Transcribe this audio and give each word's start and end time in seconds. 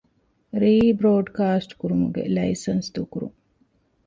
ރީބްރޯޑްކާސްޓް 0.61 1.73
ކުރުމުގެ 1.79 2.23
ލައިސަންސް 2.35 2.89
ދޫކުރުން 2.95 3.37